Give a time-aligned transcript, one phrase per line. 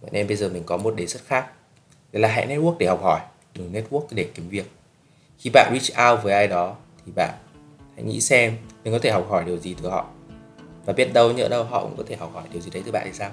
[0.00, 1.46] Vậy nên bây giờ mình có một đề xuất khác.
[2.12, 3.20] Đấy là hãy network để học hỏi,
[3.54, 4.70] đừng network để kiếm việc.
[5.38, 6.76] Khi bạn reach out với ai đó
[7.06, 7.34] thì bạn
[7.94, 10.06] hãy nghĩ xem mình có thể học hỏi điều gì từ họ.
[10.84, 12.92] Và biết đâu nhỡ đâu họ cũng có thể học hỏi điều gì đấy từ
[12.92, 13.30] bạn thì sao?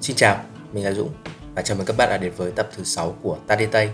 [0.00, 1.10] Xin chào, mình là Dũng
[1.54, 3.90] và chào mừng các bạn đã đến với tập thứ 6 của Ta Tây.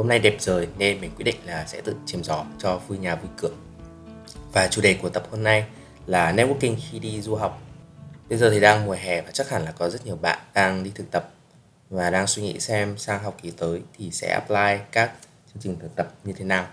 [0.00, 2.98] Hôm nay đẹp trời nên mình quyết định là sẽ tự chìm gió cho vui
[2.98, 3.50] nhà vui cửa.
[4.52, 5.64] Và chủ đề của tập hôm nay
[6.06, 7.62] là networking khi đi du học.
[8.28, 10.84] Bây giờ thì đang mùa hè và chắc hẳn là có rất nhiều bạn đang
[10.84, 11.32] đi thực tập
[11.90, 15.12] và đang suy nghĩ xem sang học kỳ tới thì sẽ apply các
[15.46, 16.66] chương trình thực tập như thế nào.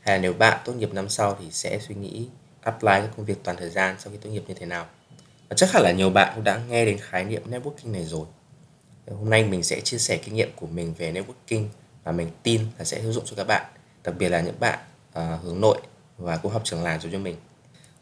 [0.00, 2.28] Hay là nếu bạn tốt nghiệp năm sau thì sẽ suy nghĩ
[2.60, 4.86] apply các công việc toàn thời gian sau khi tốt nghiệp như thế nào.
[5.48, 8.26] Và chắc hẳn là nhiều bạn cũng đã nghe đến khái niệm networking này rồi.
[9.10, 11.66] Hôm nay mình sẽ chia sẻ kinh nghiệm của mình về networking
[12.04, 13.66] và mình tin là sẽ hữu dụng cho các bạn,
[14.04, 14.78] đặc biệt là những bạn
[15.08, 15.80] uh, hướng nội
[16.18, 17.36] và cũng học trường làng giống như mình.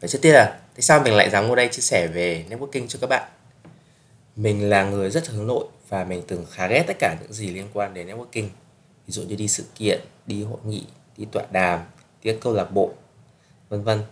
[0.01, 2.87] Và trước tiên là tại sao mình lại dám ngồi đây chia sẻ về networking
[2.87, 3.29] cho các bạn?
[4.35, 7.49] Mình là người rất hướng nội và mình từng khá ghét tất cả những gì
[7.49, 8.47] liên quan đến networking.
[9.07, 10.85] Ví dụ như đi sự kiện, đi hội nghị,
[11.17, 11.79] đi tọa đàm,
[12.23, 12.93] đi câu lạc bộ,
[13.69, 14.03] vân vân.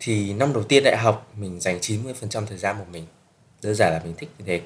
[0.00, 3.06] Thì năm đầu tiên đại học mình dành 90% thời gian một mình.
[3.62, 4.60] Đơn giản là mình thích như thế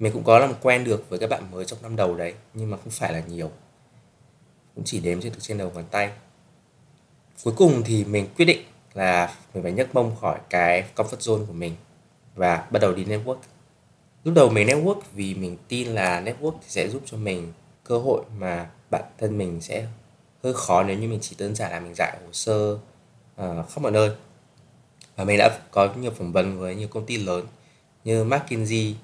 [0.00, 2.70] mình cũng có làm quen được với các bạn mới trong năm đầu đấy nhưng
[2.70, 3.50] mà không phải là nhiều.
[4.74, 6.10] Cũng chỉ đếm trên được trên đầu ngón tay.
[7.44, 8.62] Cuối cùng thì mình quyết định
[8.94, 11.76] là mình phải nhấc mông khỏi cái comfort zone của mình
[12.34, 13.36] và bắt đầu đi network.
[14.24, 17.52] Lúc đầu mình network vì mình tin là network thì sẽ giúp cho mình
[17.84, 19.86] cơ hội mà bản thân mình sẽ
[20.42, 23.82] hơi khó nếu như mình chỉ đơn giản là mình giải hồ sơ uh, khắp
[23.82, 24.10] mọi nơi.
[25.16, 27.46] Và mình đã có nhiều phỏng vấn với nhiều công ty lớn
[28.04, 28.94] như McKinsey,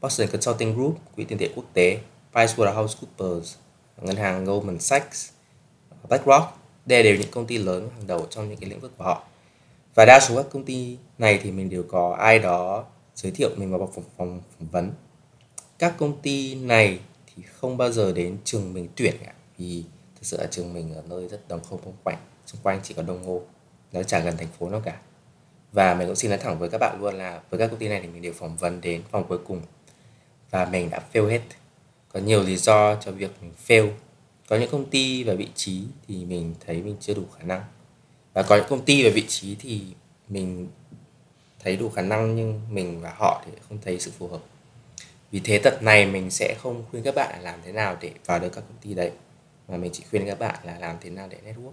[0.00, 2.00] Boston Consulting Group, Quỹ tiền tệ quốc tế,
[2.32, 3.54] PricewaterhouseCoopers,
[4.02, 5.30] ngân hàng Goldman Sachs,
[6.08, 6.44] BlackRock.
[6.86, 9.22] Đây đều những công ty lớn hàng đầu trong những cái lĩnh vực của họ.
[9.94, 13.50] Và đa số các công ty này thì mình đều có ai đó giới thiệu
[13.56, 14.92] mình vào phòng, phòng phỏng vấn.
[15.78, 20.26] Các công ty này thì không bao giờ đến trường mình tuyển cả vì thực
[20.26, 23.02] sự là trường mình ở nơi rất đồng không phong quạnh xung quanh chỉ có
[23.02, 23.42] đồng hồ
[23.92, 24.96] nó chả gần thành phố nào cả
[25.72, 27.88] và mình cũng xin nói thẳng với các bạn luôn là với các công ty
[27.88, 29.62] này thì mình đều phỏng vấn đến vòng cuối cùng
[30.50, 31.40] và mình đã fail hết.
[32.12, 33.90] Có nhiều lý do cho việc mình fail.
[34.48, 37.64] Có những công ty và vị trí thì mình thấy mình chưa đủ khả năng.
[38.34, 39.82] Và có những công ty và vị trí thì
[40.28, 40.68] mình
[41.58, 44.40] thấy đủ khả năng nhưng mình và họ thì không thấy sự phù hợp.
[45.30, 48.10] Vì thế tập này mình sẽ không khuyên các bạn là làm thế nào để
[48.26, 49.10] vào được các công ty đấy,
[49.68, 51.72] mà mình chỉ khuyên các bạn là làm thế nào để network.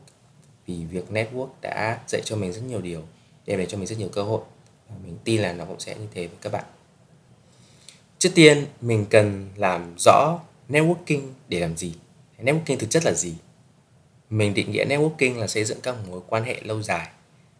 [0.65, 3.01] Vì việc network đã dạy cho mình rất nhiều điều,
[3.45, 4.41] đem lại cho mình rất nhiều cơ hội.
[4.89, 6.63] Và mình tin là nó cũng sẽ như thế với các bạn
[8.23, 10.39] trước tiên, mình cần làm rõ
[10.69, 11.95] networking để làm gì?
[12.39, 13.35] Networking thực chất là gì?
[14.29, 17.07] Mình định nghĩa networking là xây dựng các mối quan hệ lâu dài.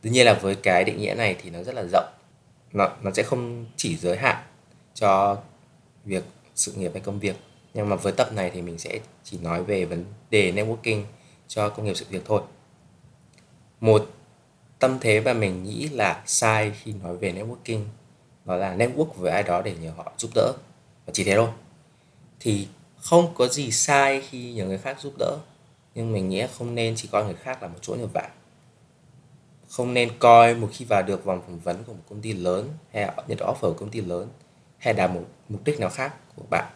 [0.02, 2.14] Tuy nhiên là với cái định nghĩa này thì nó rất là rộng.
[2.74, 4.44] Nó nó sẽ không chỉ giới hạn
[4.94, 5.38] cho
[6.06, 6.24] việc
[6.56, 7.36] sự nghiệp hay công việc.
[7.74, 11.04] Nhưng mà với tập này thì mình sẽ chỉ nói về vấn đề networking
[11.48, 12.42] cho công nghiệp sự việc thôi.
[13.80, 14.10] Một
[14.80, 17.82] tâm thế mà mình nghĩ là sai khi nói về networking
[18.46, 20.54] đó là network với ai đó để nhờ họ giúp đỡ.
[21.06, 21.50] Và chỉ thế thôi.
[22.40, 22.68] Thì
[22.98, 25.38] không có gì sai khi nhờ người khác giúp đỡ.
[25.96, 28.30] Nhưng mình nghĩ không nên chỉ coi người khác là một chỗ nhờ vả.
[29.70, 32.70] Không nên coi một khi vào được vòng phỏng vấn của một công ty lớn,
[32.94, 34.28] hay nhận offer của công ty lớn,
[34.78, 36.74] hay đạt một mục đích nào khác của bạn,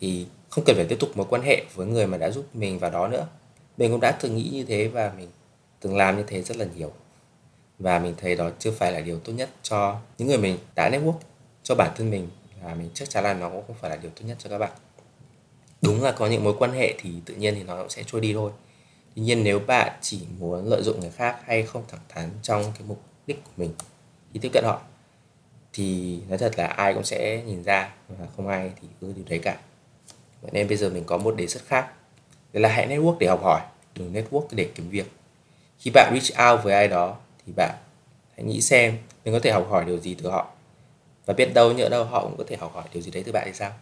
[0.00, 2.78] thì không cần phải tiếp tục mối quan hệ với người mà đã giúp mình
[2.78, 3.26] vào đó nữa.
[3.76, 5.28] Mình cũng đã từng nghĩ như thế và mình
[5.80, 6.92] từng làm như thế rất là nhiều
[7.82, 10.90] và mình thấy đó chưa phải là điều tốt nhất cho những người mình đã
[10.90, 11.18] network,
[11.62, 12.28] cho bản thân mình.
[12.62, 14.58] Và mình chắc chắn là nó cũng không phải là điều tốt nhất cho các
[14.58, 14.72] bạn.
[15.82, 18.20] Đúng là có những mối quan hệ thì tự nhiên thì nó cũng sẽ trôi
[18.20, 18.50] đi thôi.
[19.14, 22.62] Tuy nhiên nếu bạn chỉ muốn lợi dụng người khác hay không thẳng thắn trong
[22.62, 23.74] cái mục đích của mình
[24.32, 24.80] khi tiếp cận họ,
[25.72, 29.24] thì nói thật là ai cũng sẽ nhìn ra và không ai thì cứ điều
[29.28, 29.56] đấy cả.
[30.42, 31.92] Vậy nên bây giờ mình có một đề xuất khác,
[32.52, 33.60] đó là hãy network để học hỏi,
[33.94, 35.06] đừng network để kiếm việc.
[35.78, 37.16] Khi bạn reach out với ai đó
[37.46, 37.74] thì bạn
[38.36, 40.48] hãy nghĩ xem mình có thể học hỏi điều gì từ họ.
[41.26, 43.32] Và biết đâu, nhỡ đâu họ cũng có thể học hỏi điều gì đấy từ
[43.32, 43.72] bạn thì sao?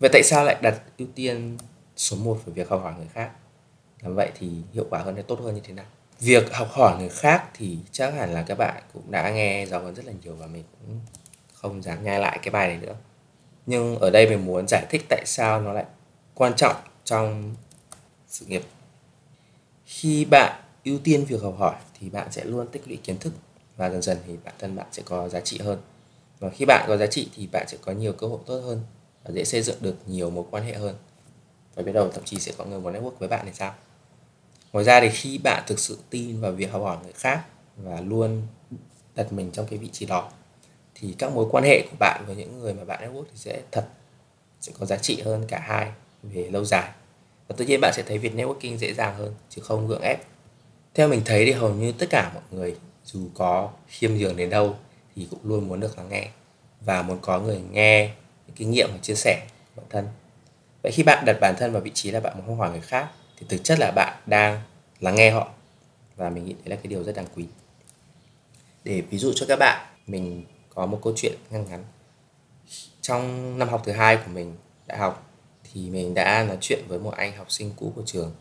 [0.00, 1.58] Vậy tại sao lại đặt ưu tiên
[1.96, 3.30] số 1 về việc học hỏi người khác?
[4.00, 5.84] Làm vậy thì hiệu quả hơn hay tốt hơn như thế nào?
[6.20, 9.80] Việc học hỏi người khác thì chắc hẳn là các bạn cũng đã nghe giáo
[9.80, 11.00] huấn rất là nhiều và mình cũng
[11.54, 12.94] không dám nhai lại cái bài này nữa.
[13.66, 15.84] Nhưng ở đây mình muốn giải thích tại sao nó lại
[16.34, 17.54] quan trọng trong
[18.28, 18.62] sự nghiệp.
[19.86, 23.32] Khi bạn ưu tiên việc học hỏi thì bạn sẽ luôn tích lũy kiến thức
[23.76, 25.78] và dần dần thì bản thân bạn sẽ có giá trị hơn.
[26.38, 28.82] Và khi bạn có giá trị thì bạn sẽ có nhiều cơ hội tốt hơn
[29.24, 30.96] và dễ xây dựng được nhiều mối quan hệ hơn.
[31.74, 33.74] Và biết đầu thậm chí sẽ có người muốn network với bạn thì sao?
[34.72, 37.44] Ngoài ra thì khi bạn thực sự tin vào việc học hỏi người khác
[37.76, 38.42] và luôn
[39.14, 40.30] đặt mình trong cái vị trí đó,
[40.94, 43.60] thì các mối quan hệ của bạn với những người mà bạn network thì sẽ
[43.72, 43.88] thật,
[44.60, 45.92] sẽ có giá trị hơn cả hai
[46.22, 46.90] về lâu dài.
[47.48, 50.20] Và tự nhiên bạn sẽ thấy việc networking dễ dàng hơn, chứ không gượng ép
[50.94, 54.50] theo mình thấy thì hầu như tất cả mọi người dù có khiêm nhường đến
[54.50, 54.76] đâu
[55.16, 56.28] thì cũng luôn muốn được lắng nghe
[56.80, 58.10] và muốn có người nghe
[58.46, 59.46] những kinh nghiệm và chia sẻ
[59.76, 60.08] bản thân.
[60.82, 63.08] Vậy khi bạn đặt bản thân vào vị trí là bạn muốn hỏi người khác
[63.38, 64.60] thì thực chất là bạn đang
[65.00, 65.48] lắng nghe họ
[66.16, 67.46] và mình nghĩ đấy là cái điều rất đáng quý.
[68.84, 70.44] Để ví dụ cho các bạn, mình
[70.74, 71.84] có một câu chuyện ngắn ngắn.
[73.00, 74.56] Trong năm học thứ hai của mình
[74.86, 75.30] đại học
[75.72, 78.34] thì mình đã nói chuyện với một anh học sinh cũ của trường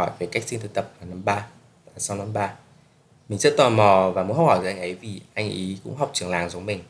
[0.00, 1.46] hỏi về cách xin thực tập vào năm 3
[1.96, 2.54] sau năm 3
[3.30, 6.10] mình rất tò mò và muốn hỏi từ anh ấy vì anh ấy cũng học
[6.12, 6.80] trường làng giống mình.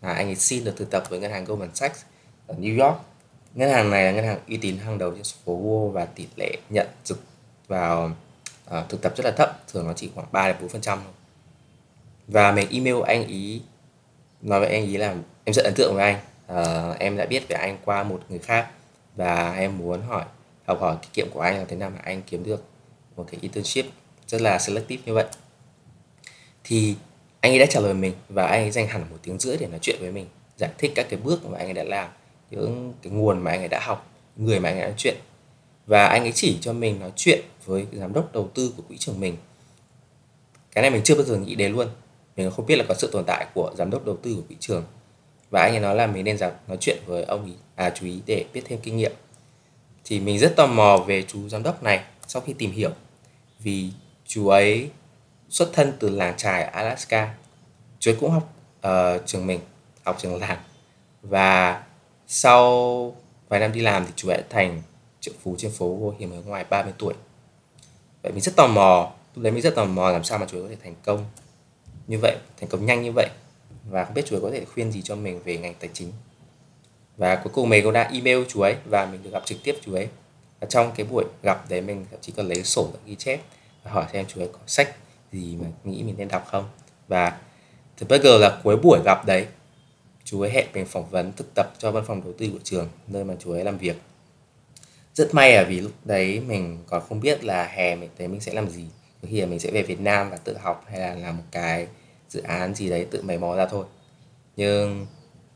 [0.00, 2.02] Và anh ấy xin được thực tập với ngân hàng Goldman Sachs
[2.46, 2.96] ở New York.
[3.54, 6.26] Ngân hàng này là ngân hàng uy tín hàng đầu trên phố Wall và tỷ
[6.36, 7.20] lệ nhận trực
[7.68, 8.10] vào
[8.78, 10.98] uh, thực tập rất là thấp thường nó chỉ khoảng 3 đến 4 phần trăm
[12.28, 13.62] và mình email anh ý
[14.42, 15.14] nói với anh ý là
[15.44, 16.20] em rất ấn tượng với anh.
[16.52, 18.70] Uh, em đã biết về anh qua một người khác
[19.16, 20.24] và em muốn hỏi
[20.66, 22.64] học hỏi kinh nghiệm của anh là thế nào mà anh kiếm được
[23.16, 23.86] một cái internship
[24.26, 25.26] rất là selective như vậy.
[26.64, 26.94] Thì
[27.40, 29.66] anh ấy đã trả lời mình và anh ấy dành hẳn một tiếng rưỡi để
[29.66, 30.26] nói chuyện với mình,
[30.56, 32.10] giải thích các cái bước mà anh ấy đã làm,
[32.50, 35.14] những cái nguồn mà anh ấy đã học, người mà anh ấy nói chuyện.
[35.86, 38.96] Và anh ấy chỉ cho mình nói chuyện với giám đốc đầu tư của quỹ
[38.98, 39.36] trường mình.
[40.72, 41.88] Cái này mình chưa bao giờ nghĩ đến luôn.
[42.36, 44.56] Mình không biết là có sự tồn tại của giám đốc đầu tư của quỹ
[44.60, 44.84] trường.
[45.50, 46.36] Và anh ấy nói là mình nên
[46.68, 49.12] nói chuyện với ông ấy à chú ý để biết thêm kinh nghiệm
[50.04, 52.90] thì mình rất tò mò về chú giám đốc này sau khi tìm hiểu.
[53.58, 53.90] Vì
[54.26, 54.90] chú ấy
[55.48, 57.34] xuất thân từ làng trài Alaska
[57.98, 58.54] chú ấy cũng học
[58.86, 59.60] uh, trường mình
[60.04, 60.58] học trường làng.
[61.22, 61.82] Và
[62.26, 63.16] sau
[63.48, 64.82] vài năm đi làm thì chú ấy thành
[65.20, 67.14] triệu phú trên phố vô hiểm ở ngoài 30 tuổi.
[68.22, 70.58] Vậy mình rất tò mò lúc đấy mình rất tò mò làm sao mà chú
[70.58, 71.24] ấy có thể thành công
[72.06, 73.28] như vậy thành công nhanh như vậy.
[73.90, 76.12] Và không biết chú ấy có thể khuyên gì cho mình về ngành tài chính
[77.16, 79.76] và cuối cùng mình cũng đã email chú ấy và mình được gặp trực tiếp
[79.84, 80.08] chú ấy.
[80.60, 83.40] Và trong cái buổi gặp đấy mình thậm chí còn lấy sổ ghi chép
[83.84, 84.94] và hỏi xem chú ấy có sách
[85.32, 86.68] gì mà nghĩ mình nên đọc không.
[87.08, 87.38] Và
[87.96, 89.46] thật bất ngờ là cuối buổi gặp đấy,
[90.24, 92.88] chú ấy hẹn mình phỏng vấn thực tập cho văn phòng đầu tư của trường,
[93.06, 93.96] nơi mà chú ấy làm việc.
[95.14, 98.40] Rất may là vì lúc đấy mình còn không biết là hè mình tới mình
[98.40, 98.84] sẽ làm gì.
[99.22, 101.42] Có khi là mình sẽ về Việt Nam và tự học hay là làm một
[101.50, 101.86] cái
[102.28, 103.84] dự án gì đấy tự mày mò ra thôi.
[104.56, 105.06] Nhưng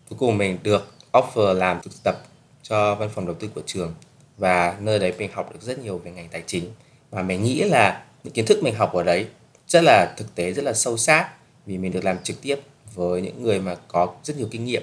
[0.09, 2.23] cuối cùng mình được offer làm thực tập
[2.63, 3.95] cho văn phòng đầu tư của trường
[4.39, 6.73] và nơi đấy mình học được rất nhiều về ngành tài chính.
[7.11, 9.27] Và mình nghĩ là những kiến thức mình học ở đấy
[9.69, 11.31] rất là thực tế rất là sâu sát
[11.67, 12.61] vì mình được làm trực tiếp
[12.95, 14.83] với những người mà có rất nhiều kinh nghiệm.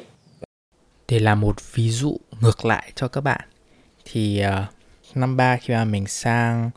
[1.08, 3.42] Để làm một ví dụ ngược lại cho các bạn
[4.06, 6.70] thì uh, năm ba khi mà mình sang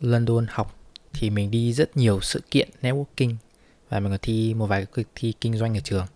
[0.00, 0.76] London học
[1.12, 3.34] thì mình đi rất nhiều sự kiện networking
[3.88, 6.06] và mình có thi một vài cuộc thi kinh doanh ở trường.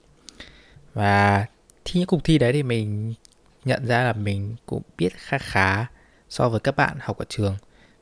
[0.95, 1.47] Và
[1.89, 3.15] thi những cuộc thi đấy thì mình
[3.65, 5.87] nhận ra là mình cũng biết khá khá
[6.29, 7.57] so với các bạn học ở trường.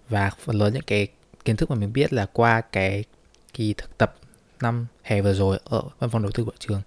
[0.08, 1.08] Và phần lớn những cái
[1.44, 3.04] kiến thức mà mình biết là qua cái
[3.52, 4.16] kỳ thực tập
[4.60, 6.82] năm hè vừa rồi ở văn phòng đầu tư của trường.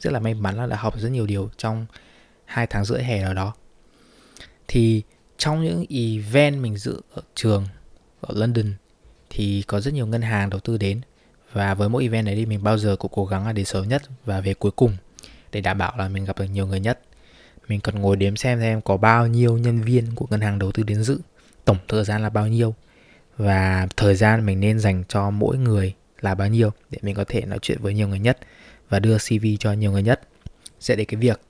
[0.00, 1.86] Rất là may mắn là đã học rất nhiều điều trong
[2.44, 3.54] hai tháng rưỡi hè nào đó.
[4.68, 5.02] Thì
[5.38, 7.66] trong những event mình dự ở trường
[8.20, 8.72] ở London
[9.30, 11.00] thì có rất nhiều ngân hàng đầu tư đến.
[11.52, 13.88] Và với mỗi event đấy thì mình bao giờ cũng cố gắng là đến sớm
[13.88, 14.96] nhất và về cuối cùng
[15.54, 17.00] để đảm bảo là mình gặp được nhiều người nhất.
[17.68, 20.72] Mình cần ngồi đếm xem xem có bao nhiêu nhân viên của ngân hàng đầu
[20.72, 21.20] tư đến dự,
[21.64, 22.74] tổng thời gian là bao nhiêu,
[23.36, 27.24] và thời gian mình nên dành cho mỗi người là bao nhiêu để mình có
[27.28, 28.38] thể nói chuyện với nhiều người nhất
[28.88, 30.20] và đưa CV cho nhiều người nhất.
[30.80, 31.40] Sẽ đến cái việc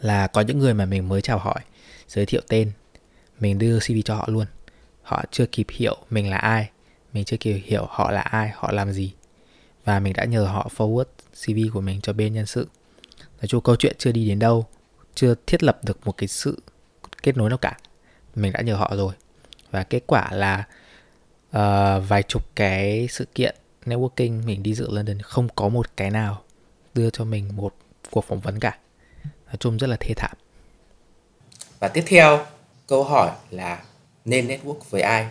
[0.00, 1.60] là có những người mà mình mới chào hỏi,
[2.08, 2.72] giới thiệu tên,
[3.40, 4.46] mình đưa CV cho họ luôn.
[5.02, 6.70] Họ chưa kịp hiểu mình là ai,
[7.12, 9.12] mình chưa kịp hiểu họ là ai, họ làm gì,
[9.84, 11.04] và mình đã nhờ họ forward
[11.44, 12.68] CV của mình cho bên nhân sự
[13.40, 14.66] nói chung câu chuyện chưa đi đến đâu
[15.14, 16.62] chưa thiết lập được một cái sự
[17.22, 17.76] kết nối nào cả.
[18.34, 19.14] Mình đã nhờ họ rồi.
[19.70, 20.64] Và kết quả là
[21.48, 26.10] uh, vài chục cái sự kiện networking mình đi dự London không có một cái
[26.10, 26.42] nào
[26.94, 27.74] đưa cho mình một
[28.10, 28.78] cuộc phỏng vấn cả.
[29.46, 30.36] Nói chung rất là thê thảm.
[31.78, 32.46] Và tiếp theo
[32.86, 33.82] câu hỏi là
[34.24, 35.28] nên network với ai?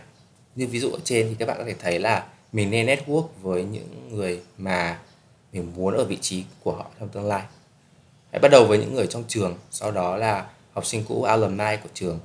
[0.56, 3.28] Như ví dụ ở trên thì các bạn có thể thấy là mình nên network
[3.42, 5.00] với những người mà
[5.54, 7.44] mình muốn ở vị trí của họ trong tương lai
[8.32, 11.78] hãy bắt đầu với những người trong trường sau đó là học sinh cũ alumni
[11.84, 12.20] của trường.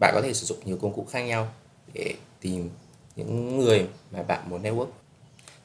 [0.00, 1.48] Bạn có thể sử dụng nhiều công cụ khác nhau
[1.92, 2.70] để tìm
[3.16, 4.86] những người mà bạn muốn network.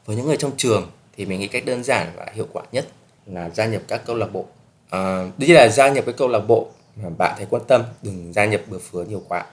[0.05, 2.87] Với những người trong trường thì mình nghĩ cách đơn giản và hiệu quả nhất
[3.25, 4.45] là gia nhập các câu lạc bộ.
[4.89, 8.33] À, đi là gia nhập cái câu lạc bộ mà bạn thấy quan tâm đừng
[8.33, 9.45] gia nhập bừa phứa nhiều quá.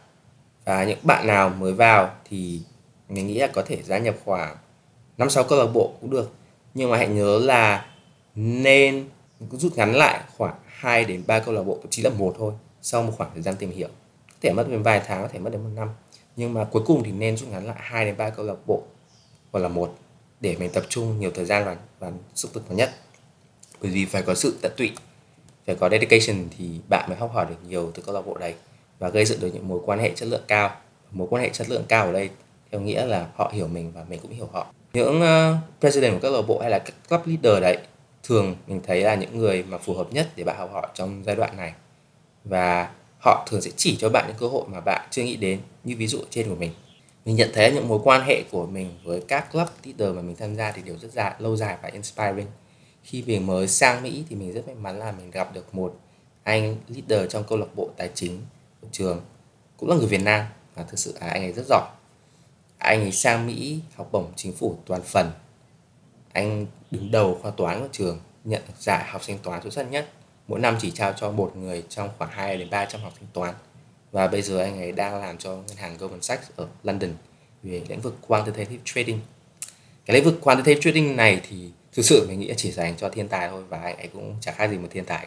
[0.64, 2.60] Và những bạn nào mới vào thì
[3.08, 4.56] mình nghĩ là có thể gia nhập khoảng
[5.18, 6.30] năm sáu câu lạc bộ cũng được.
[6.74, 7.86] Nhưng mà hãy nhớ là
[8.34, 9.08] nên
[9.50, 12.52] rút ngắn lại khoảng 2 đến 3 câu lạc bộ thậm chí là một thôi
[12.82, 13.88] sau một khoảng thời gian tìm hiểu.
[14.28, 15.88] Có thể mất đến vài tháng có thể mất đến một năm.
[16.36, 18.82] Nhưng mà cuối cùng thì nên rút ngắn lại 2 đến 3 câu lạc bộ
[19.52, 19.94] hoặc là một
[20.40, 22.90] để mình tập trung nhiều thời gian và, và sức lực nhất.
[23.80, 24.92] Bởi vì phải có sự tận tụy
[25.66, 28.54] phải có dedication thì bạn mới học hỏi được nhiều từ câu lạc bộ đấy
[28.98, 30.70] và gây dựng được những mối quan hệ chất lượng cao.
[31.10, 32.30] Mối quan hệ chất lượng cao ở đây
[32.72, 34.66] theo nghĩa là họ hiểu mình và mình cũng hiểu họ.
[34.92, 37.78] Những uh, president của các câu lạc bộ hay là các club leader đấy
[38.26, 41.22] thường mình thấy là những người mà phù hợp nhất để bạn học hỏi trong
[41.26, 41.72] giai đoạn này.
[42.44, 42.90] Và
[43.24, 45.96] họ thường sẽ chỉ cho bạn những cơ hội mà bạn chưa nghĩ đến, như
[45.96, 46.70] ví dụ trên của mình.
[47.24, 50.36] Mình nhận thấy những mối quan hệ của mình với các club leader mà mình
[50.36, 52.46] tham gia thì đều rất dài, lâu dài và inspiring.
[53.02, 56.00] Khi mình mới sang Mỹ thì mình rất may mắn là mình gặp được một
[56.42, 58.42] anh leader trong câu lạc bộ tài chính
[58.80, 59.20] của trường,
[59.76, 60.46] cũng là người Việt Nam.
[60.74, 61.88] Và thực sự là anh ấy rất giỏi.
[62.78, 65.30] Anh ấy sang Mỹ học bổng chính phủ toàn phần
[66.36, 69.90] anh đứng đầu khoa toán của trường, nhận được giải học sinh toán xuất sắc
[69.90, 70.08] nhất.
[70.48, 73.54] Mỗi năm chỉ trao cho một người trong khoảng 2 đến 300 học sinh toán.
[74.12, 77.10] Và bây giờ anh ấy đang làm cho ngân hàng Goldman Sachs ở London
[77.62, 79.20] về lĩnh vực quantitative trading.
[80.06, 83.28] Cái lĩnh vực quantitative trading này thì thực sự mình nghĩ chỉ dành cho thiên
[83.28, 85.26] tài thôi và anh ấy cũng chẳng khác gì một thiên tài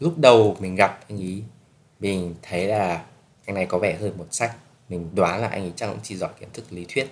[0.00, 1.42] lúc đầu mình gặp anh ấy,
[2.00, 3.04] mình thấy là
[3.46, 4.56] anh này có vẻ hơi một sách.
[4.88, 7.10] Mình đoán là anh ấy chắc cũng chỉ giỏi kiến thức lý thuyết,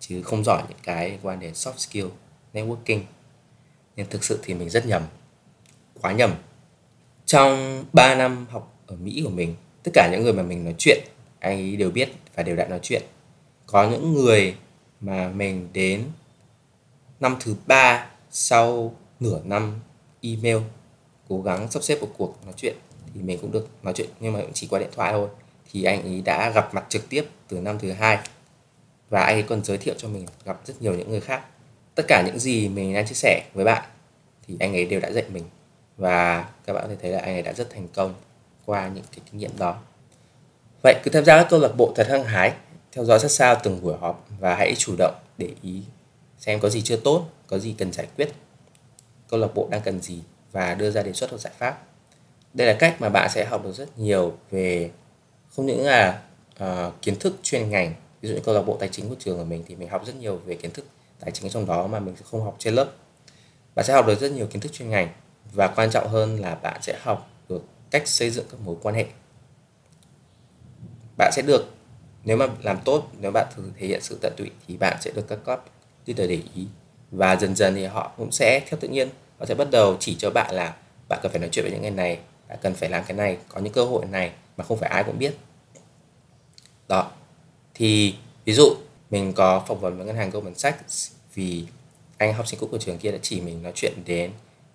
[0.00, 2.06] chứ không giỏi những cái liên quan đến soft skill
[2.54, 3.00] networking.
[3.96, 5.02] Nhưng thực sự thì mình rất nhầm,
[6.00, 6.34] quá nhầm.
[7.26, 10.74] Trong 3 năm học ở Mỹ của mình, tất cả những người mà mình nói
[10.78, 10.98] chuyện
[11.44, 13.02] anh ấy đều biết và đều đã nói chuyện.
[13.66, 14.56] Có những người
[15.00, 16.04] mà mình đến
[17.20, 19.80] năm thứ ba sau nửa năm
[20.20, 20.58] email,
[21.28, 22.76] cố gắng sắp xếp một cuộc nói chuyện,
[23.14, 25.28] thì mình cũng được nói chuyện, nhưng mà cũng chỉ qua điện thoại thôi.
[25.72, 28.18] Thì anh ấy đã gặp mặt trực tiếp từ năm thứ hai.
[29.10, 31.44] Và anh ấy còn giới thiệu cho mình gặp rất nhiều những người khác
[31.94, 33.82] tất cả những gì mình đang chia sẻ với bạn
[34.46, 35.44] thì anh ấy đều đã dạy mình.
[35.96, 38.14] Và các bạn có thể thấy là anh ấy đã rất thành công
[38.64, 39.78] qua những cái kinh nghiệm đó.
[40.82, 42.52] Vậy cứ tham gia các câu lạc bộ thật hăng hái
[42.92, 45.82] theo dõi sát sao từng buổi họp và hãy chủ động để ý
[46.38, 48.28] xem có gì chưa tốt có gì cần giải quyết
[49.28, 50.22] câu lạc bộ đang cần gì
[50.52, 51.82] và đưa ra đề xuất một giải pháp.
[52.54, 54.90] Đây là cách mà bạn sẽ học được rất nhiều về
[55.50, 56.22] không những là
[56.62, 59.38] uh, kiến thức chuyên ngành ví dụ như câu lạc bộ tài chính của trường
[59.38, 60.86] của mình thì mình học rất nhiều về kiến thức
[61.20, 62.90] tài chính trong đó mà mình sẽ không học trên lớp.
[63.74, 65.08] Bạn sẽ học được rất nhiều kiến thức chuyên ngành
[65.52, 68.94] và quan trọng hơn là bạn sẽ học được cách xây dựng các mối quan
[68.94, 69.06] hệ.
[71.18, 71.64] Bạn sẽ được,
[72.24, 75.10] nếu mà làm tốt, nếu bạn thử thể hiện sự tận tụy thì bạn sẽ
[75.10, 75.64] được các cấp
[76.06, 76.66] leader để ý
[77.10, 80.16] và dần dần thì họ cũng sẽ theo tự nhiên, họ sẽ bắt đầu chỉ
[80.18, 80.76] cho bạn là
[81.08, 82.18] bạn cần phải nói chuyện với những người này,
[82.48, 85.04] bạn cần phải làm cái này, có những cơ hội này mà không phải ai
[85.04, 85.38] cũng biết.
[86.88, 87.10] Đó.
[87.74, 88.76] Thì ví dụ
[89.10, 91.66] mình có phỏng vấn với ngân hàng Goldman Sachs vì
[92.18, 94.30] anh học sinh cũ của trường kia đã chỉ mình nói chuyện đến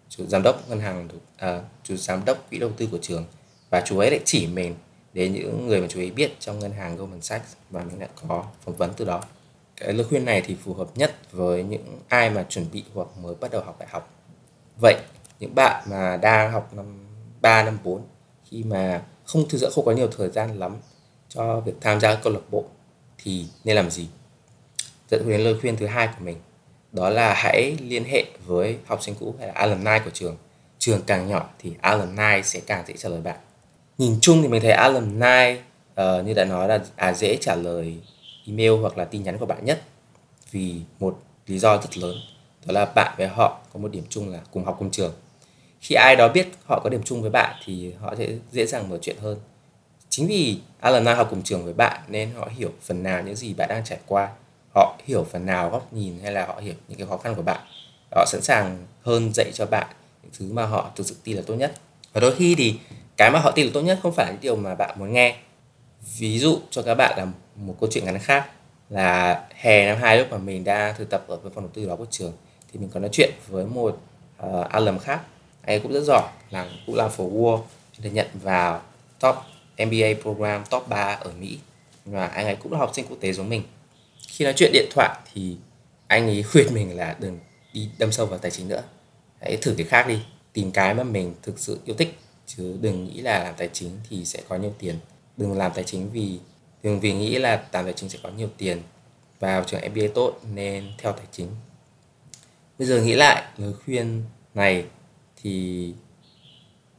[0.09, 1.07] chủ giám đốc ngân hàng
[1.37, 3.25] à, chủ giám đốc quỹ đầu tư của trường.
[3.69, 4.75] Và chú ấy lại chỉ mình
[5.13, 8.07] đến những người mà chú ấy biết trong ngân hàng Goldman Sachs và mình đã
[8.27, 9.21] có phỏng vấn từ đó.
[9.75, 13.07] Cái lời khuyên này thì phù hợp nhất với những ai mà chuẩn bị hoặc
[13.21, 14.13] mới bắt đầu học đại học.
[14.81, 14.95] Vậy
[15.39, 17.05] những bạn mà đang học năm
[17.41, 18.01] 3, năm 4
[18.45, 20.75] khi mà không thực sự không có nhiều thời gian lắm
[21.29, 22.65] cho việc tham gia câu lạc bộ
[23.17, 24.07] thì nên làm gì?
[25.09, 26.37] Dẫn đến lời khuyên thứ hai của mình
[26.91, 30.37] đó là hãy liên hệ với học sinh cũ hay là alumni của trường.
[30.79, 33.37] Trường càng nhỏ thì alumni sẽ càng dễ trả lời bạn.
[33.97, 35.59] Nhìn chung thì mình thấy alumni
[36.01, 37.97] uh, như đã nói là à dễ trả lời
[38.47, 39.81] email hoặc là tin nhắn của bạn nhất
[40.51, 42.15] vì một lý do rất lớn
[42.65, 45.13] đó là bạn với họ có một điểm chung là cùng học cùng trường.
[45.81, 48.89] Khi ai đó biết họ có điểm chung với bạn thì họ sẽ dễ dàng
[48.89, 49.37] mở chuyện hơn.
[50.09, 53.53] Chính vì alumni học cùng trường với bạn nên họ hiểu phần nào những gì
[53.53, 54.29] bạn đang trải qua
[54.79, 57.41] họ hiểu phần nào góc nhìn hay là họ hiểu những cái khó khăn của
[57.41, 57.61] bạn
[58.11, 59.87] họ sẵn sàng hơn dạy cho bạn
[60.23, 61.73] những thứ mà họ thực sự tin là tốt nhất.
[62.13, 62.79] Và đôi khi thì
[63.17, 65.13] cái mà họ tin là tốt nhất không phải là những điều mà bạn muốn
[65.13, 65.35] nghe.
[66.17, 68.49] Ví dụ cho các bạn là một câu chuyện ngắn khác
[68.89, 71.85] là hè năm hai lúc mà mình đang thực tập ở văn phòng đầu tư
[71.85, 72.33] đó của trường
[72.73, 74.01] thì mình có nói chuyện với một
[74.45, 75.21] uh, alum khác.
[75.61, 77.59] Anh ấy cũng rất giỏi là cũng làm for vua
[77.97, 78.81] được nhận vào
[79.19, 79.35] top
[79.77, 81.59] MBA program top 3 ở Mỹ.
[82.05, 83.63] Và anh ấy cũng là học sinh quốc tế giống mình
[84.27, 85.55] khi nói chuyện điện thoại thì
[86.07, 87.39] anh ấy khuyên mình là đừng
[87.73, 88.83] đi đâm sâu vào tài chính nữa.
[89.41, 90.19] Hãy thử cái khác đi,
[90.53, 93.91] tìm cái mà mình thực sự yêu thích, chứ đừng nghĩ là làm tài chính
[94.09, 94.95] thì sẽ có nhiều tiền.
[95.37, 96.39] Đừng làm tài chính vì,
[96.83, 98.81] đừng vì nghĩ là làm tài chính sẽ có nhiều tiền.
[99.39, 101.47] Vào trường MBA tốt nên theo tài chính.
[102.79, 104.23] Bây giờ nghĩ lại, lời khuyên
[104.53, 104.85] này
[105.43, 105.93] thì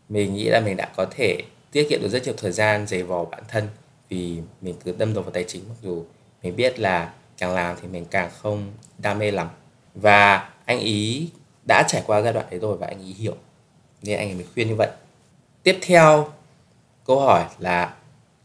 [0.08, 3.02] mình nghĩ là mình đã có thể tiết kiệm được rất nhiều thời gian dày
[3.02, 3.68] vò bản thân
[4.08, 6.04] vì mình cứ đâm đầu vào tài chính, mặc dù
[6.42, 9.48] mình biết là càng làm thì mình càng không đam mê lắm.
[9.94, 11.30] Và anh ý
[11.68, 13.36] đã trải qua giai đoạn đấy rồi và anh ý hiểu.
[14.02, 14.88] Nên anh ấy mới khuyên như vậy.
[15.62, 16.32] Tiếp theo,
[17.04, 17.94] câu hỏi là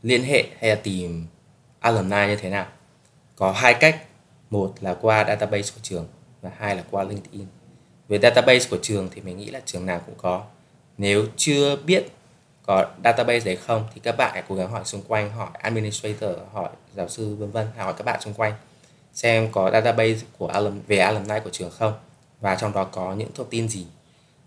[0.03, 1.25] liên hệ hay là tìm
[1.79, 2.67] alumni như thế nào?
[3.35, 4.01] Có hai cách.
[4.49, 6.07] Một là qua database của trường
[6.41, 7.45] và hai là qua linkedin.
[8.07, 10.43] Về database của trường thì mình nghĩ là trường nào cũng có.
[10.97, 12.07] Nếu chưa biết
[12.65, 13.87] có database đấy không?
[13.93, 17.51] Thì các bạn hãy cố gắng hỏi xung quanh hỏi administrator hỏi giáo sư vân
[17.51, 18.53] vân hỏi các bạn xung quanh
[19.13, 21.93] xem có database của alum về alumni của trường không
[22.41, 23.85] và trong đó có những thông tin gì.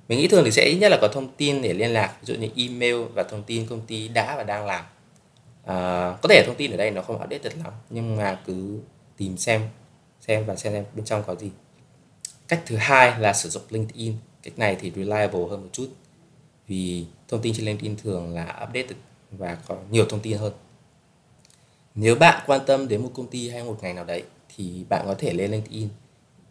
[0.09, 2.27] Mình nghĩ thường thì sẽ ít nhất là có thông tin để liên lạc ví
[2.27, 4.85] dụ như email và thông tin công ty đã và đang làm.
[5.65, 5.77] À,
[6.23, 8.79] có thể thông tin ở đây nó không updated lắm nhưng mà cứ
[9.17, 9.69] tìm xem
[10.21, 11.51] xem và xem xem bên trong có gì.
[12.49, 14.15] Cách thứ hai là sử dụng LinkedIn.
[14.43, 15.89] Cách này thì reliable hơn một chút
[16.69, 18.97] vì thông tin trên LinkedIn thường là updated
[19.31, 20.53] và có nhiều thông tin hơn.
[21.95, 24.23] Nếu bạn quan tâm đến một công ty hay một ngành nào đấy,
[24.57, 25.89] thì bạn có thể lên LinkedIn,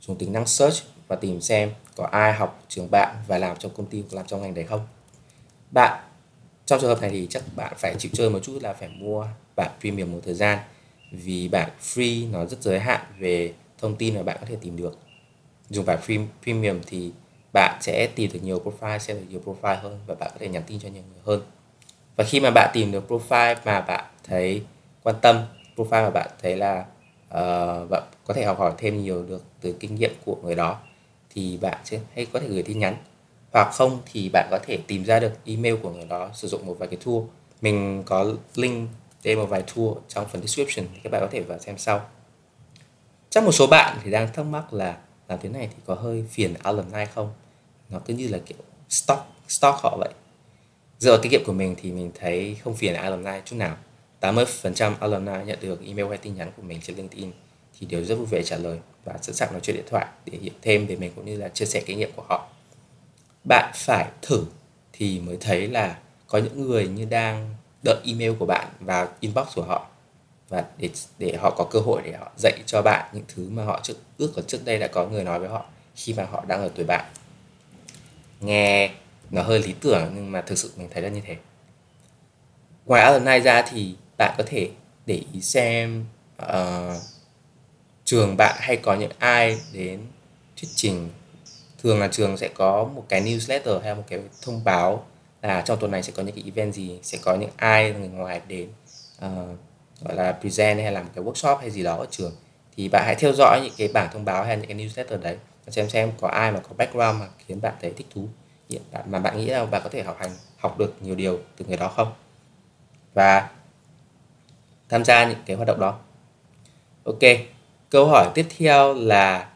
[0.02, 3.72] dùng tính năng search và tìm xem có ai học trường bạn và làm trong
[3.78, 4.88] công ty hoặc làm trong ngành đấy không.
[5.72, 6.04] Bạn,
[6.66, 9.28] trong trường hợp này thì chắc bạn phải chịu chơi một chút là phải mua
[9.56, 10.60] bản premium một thời gian
[11.12, 14.78] vì bản free, nó rất giới hạn về thông tin mà bạn có thể tìm
[14.78, 14.98] được.
[15.70, 17.12] Dùng bản free premium thì
[17.58, 20.48] bạn sẽ tìm được nhiều profile xem được nhiều profile hơn và bạn có thể
[20.48, 21.42] nhắn tin cho nhiều người hơn.
[22.16, 24.62] Và khi mà bạn tìm được profile mà bạn thấy
[25.04, 25.46] quan tâm
[25.76, 26.86] profile mà bạn thấy là
[27.28, 30.78] uh, bạn có thể học hỏi thêm nhiều được từ kinh nghiệm của người đó
[31.30, 32.96] thì bạn sẽ hay có thể gửi tin nhắn.
[33.54, 36.66] Hoặc không thì bạn có thể tìm ra được email của người đó sử dụng
[36.66, 37.22] một vài cái tool.
[37.62, 38.90] Mình có link
[39.24, 42.02] đến một vài tool trong phần description thì các bạn có thể vào xem sau.
[43.30, 44.98] Chắc một số bạn thì đang thắc mắc là
[45.28, 47.34] làm thế này thì có hơi phiền alumni không?
[47.90, 48.58] Nó cứ như là kiểu
[48.90, 50.14] stock stock họ vậy.
[51.00, 53.78] Dựa vào kinh nghiệm của mình thì mình thấy không phiền alumni chút nào.
[54.22, 57.32] 80% alumni nhận được email hay tin nhắn của mình trên LinkedIn
[57.80, 60.38] thì đều rất vui vẻ trả lời và sẵn sàng nói chuyện điện thoại để
[60.42, 62.48] hiểu thêm về mình cũng như là chia sẻ kinh nghiệm của họ.
[63.50, 64.44] Bạn phải thử
[64.94, 69.48] thì mới thấy là có những người như đang đợi email của bạn vào inbox
[69.56, 69.88] của họ
[70.50, 73.64] và để để họ có cơ hội để họ dạy cho bạn những thứ mà
[73.64, 76.46] họ trước, ước ở trước đây đã có người nói với họ khi mà họ
[76.48, 77.06] đang ở tuổi bạn
[78.42, 78.92] nghe
[79.32, 81.36] nó hơi lý tưởng nhưng mà thực sự mình thấy là như thế.
[82.86, 84.70] Ngoài alumni ra thì bạn có thể
[85.06, 86.06] để ý xem
[86.44, 86.96] uh,
[88.06, 90.00] trường bạn hay có những ai đến
[90.62, 91.10] thuyết trình.
[91.84, 95.06] Thường là trường sẽ có một cái newsletter hay một cái thông báo
[95.42, 98.08] là trong tuần này sẽ có những cái event gì sẽ có những ai người
[98.08, 98.70] ngoài đến
[99.26, 99.58] uh,
[100.02, 102.36] gọi là present hay làm một cái workshop hay gì đó ở trường.
[102.78, 105.38] Thì bạn hãy theo dõi những cái bảng thông báo hay những cái newsletter đấy
[105.72, 108.28] xem xem có ai mà có background mà khiến bạn thấy thích thú.
[109.06, 111.78] Mà bạn nghĩ là bạn có thể học hành học được nhiều điều từ người
[111.78, 112.14] đó không?
[113.14, 113.50] Và
[114.90, 116.00] tham gia những cái hoạt động đó.
[117.04, 117.20] Ok
[117.90, 119.50] câu hỏi tiếp theo là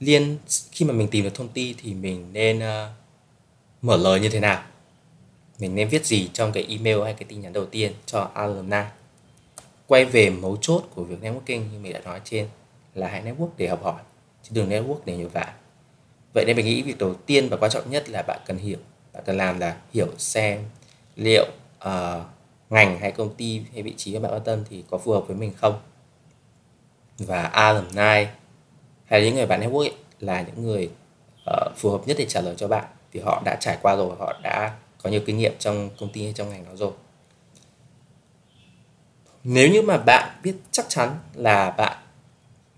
[0.00, 2.90] liên khi mà mình tìm được thông tin thì mình nên uh,
[3.82, 4.62] mở lời như thế nào?
[5.58, 8.82] Mình nên viết gì trong cái email hay cái tin nhắn đầu tiên cho alumni?
[9.86, 12.48] Quay về mấu chốt của việc networking như mình đã nói trên
[12.94, 14.02] là hãy network để học hỏi
[14.48, 15.46] trên đường network để như vậy
[16.36, 18.78] vậy nên mình nghĩ việc đầu tiên và quan trọng nhất là bạn cần hiểu.
[19.12, 20.64] Bạn cần làm là hiểu xem
[21.16, 21.46] liệu
[21.88, 22.22] uh,
[22.70, 25.24] ngành hay công ty hay vị trí mà bạn quan tâm thì có phù hợp
[25.26, 25.80] với mình không.
[27.18, 28.26] Và alumni
[29.04, 30.90] hay những người bạn network ấy, là những người
[31.50, 34.16] uh, phù hợp nhất để trả lời cho bạn vì họ đã trải qua rồi
[34.18, 36.92] họ đã có nhiều kinh nghiệm trong công ty hay trong ngành đó rồi.
[39.44, 41.96] Nếu như mà bạn biết chắc chắn là bạn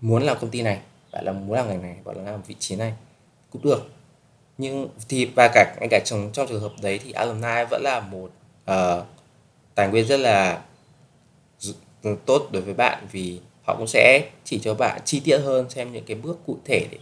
[0.01, 0.79] muốn làm công ty này
[1.11, 2.93] bạn là muốn làm ngành này bạn là làm vị trí này
[3.51, 3.89] cũng được.
[4.57, 7.99] Nhưng thì và cả ngay cả trong trong trường hợp đấy thì alumni vẫn là
[7.99, 8.31] một
[8.71, 9.05] uh,
[9.75, 10.61] tài nguyên rất là
[12.25, 15.91] tốt đối với bạn vì họ cũng sẽ chỉ cho bạn chi tiết hơn xem
[15.91, 16.97] những cái bước cụ thể để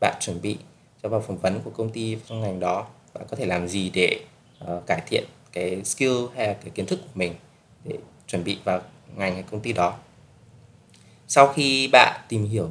[0.00, 0.56] bạn chuẩn bị
[1.02, 2.86] cho vào phỏng vấn của công ty trong ngành đó.
[3.14, 4.20] Bạn có thể làm gì để
[4.64, 7.34] uh, cải thiện cái skill hay là cái kiến thức của mình
[7.84, 8.80] để chuẩn bị vào
[9.16, 9.94] ngành hay công ty đó.
[11.28, 12.70] Sau khi bạn tìm hiểu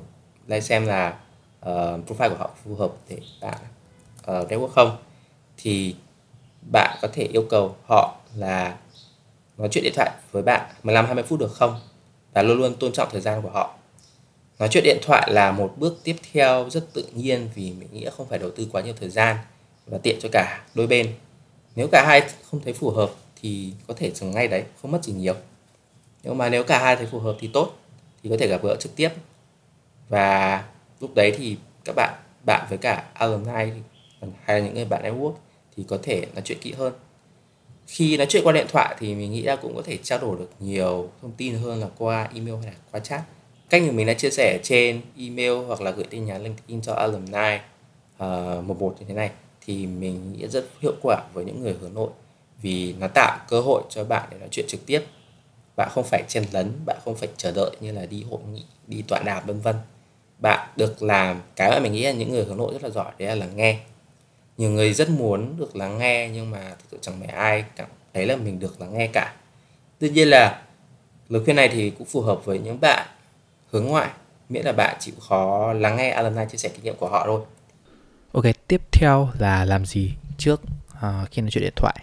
[0.50, 1.18] lại xem là
[1.60, 1.70] uh,
[2.08, 3.58] profile của họ phù hợp để bạn
[4.22, 4.98] uh, network không.
[5.58, 5.96] Thì
[6.72, 8.78] bạn có thể yêu cầu họ là
[9.58, 11.80] nói chuyện điện thoại với bạn 15 20 phút được không?
[12.34, 13.76] Và luôn luôn tôn trọng thời gian của họ.
[14.60, 18.08] Nói chuyện điện thoại là một bước tiếp theo rất tự nhiên vì mình nghĩ
[18.18, 19.38] không phải đầu tư quá nhiều thời gian
[19.86, 21.14] và tiện cho cả đôi bên.
[21.76, 25.04] Nếu cả hai không thấy phù hợp thì có thể dừng ngay đấy không mất
[25.04, 25.36] gì nhiều.
[26.24, 27.74] Nhưng mà nếu cả hai thấy phù hợp thì tốt
[28.24, 29.10] thì có thể gặp gỡ trực tiếp
[30.10, 30.64] và
[31.00, 32.14] lúc đấy thì các bạn
[32.46, 33.72] bạn với cả alumni
[34.44, 35.34] hay là những người bạn network
[35.78, 36.94] thì có thể nói chuyện kỹ hơn.
[37.88, 40.38] Khi nói chuyện qua điện thoại thì mình nghĩ là cũng có thể trao đổi
[40.40, 43.22] được nhiều thông tin hơn là qua email hay là qua chat.
[43.70, 46.94] Cách như mình đã chia sẻ trên email hoặc là gửi tin nhắn LinkedIn cho
[46.94, 47.56] alumni
[48.24, 49.32] uh, một một như thế này
[49.66, 52.10] thì mình nghĩ rất hiệu quả với những người hướng nội.
[52.62, 55.02] Vì nó tạo cơ hội cho bạn để nói chuyện trực tiếp.
[55.76, 58.64] Bạn không phải chen lấn bạn không phải chờ đợi như là đi hội nghị
[58.88, 59.76] đi tọa đàm vân vân
[60.40, 63.12] bạn được làm cái mà mình nghĩ là những người hướng nội rất là giỏi
[63.20, 63.80] đấy là lắng nghe.
[64.58, 67.88] Nhiều người rất muốn được lắng nghe nhưng mà thực sự chẳng mấy ai cảm
[68.14, 69.34] thấy là mình được lắng nghe cả.
[70.00, 70.62] Tuy nhiên là
[71.30, 73.08] lời khuyên này thì cũng phù hợp với những bạn
[73.72, 74.10] hướng ngoại
[74.50, 77.42] miễn là bạn chịu khó lắng nghe alumni chia sẻ kinh nghiệm của họ thôi.
[78.32, 81.96] Ok tiếp theo là làm gì trước uh, khi nói chuyện điện thoại?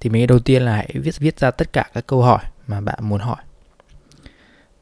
[0.00, 2.80] Thì mình đầu tiên là hãy viết viết ra tất cả các câu hỏi mà
[2.80, 3.42] bạn muốn hỏi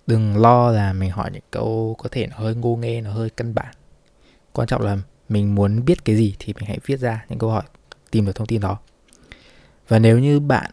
[0.09, 3.31] đừng lo là mình hỏi những câu có thể nó hơi ngô nghê, nó hơi
[3.31, 3.75] căn bản.
[4.53, 7.51] Quan trọng là mình muốn biết cái gì thì mình hãy viết ra những câu
[7.51, 7.63] hỏi,
[8.11, 8.79] tìm được thông tin đó.
[9.89, 10.71] Và nếu như bạn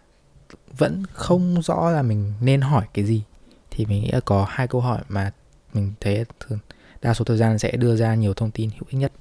[0.78, 3.24] vẫn không rõ là mình nên hỏi cái gì,
[3.72, 5.32] thì mình nghĩ là có hai câu hỏi mà
[5.74, 6.60] mình thấy thường
[7.02, 9.12] đa số thời gian sẽ đưa ra nhiều thông tin hữu ích nhất.